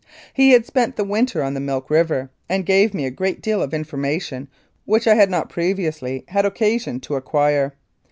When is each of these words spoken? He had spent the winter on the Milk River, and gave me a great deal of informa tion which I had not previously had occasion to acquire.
He 0.33 0.49
had 0.53 0.65
spent 0.65 0.95
the 0.95 1.03
winter 1.03 1.43
on 1.43 1.53
the 1.53 1.59
Milk 1.59 1.91
River, 1.91 2.31
and 2.49 2.65
gave 2.65 2.91
me 2.91 3.05
a 3.05 3.11
great 3.11 3.39
deal 3.39 3.61
of 3.61 3.69
informa 3.69 4.19
tion 4.19 4.47
which 4.83 5.05
I 5.07 5.13
had 5.13 5.29
not 5.29 5.47
previously 5.47 6.23
had 6.29 6.43
occasion 6.43 6.99
to 7.01 7.13
acquire. 7.13 7.75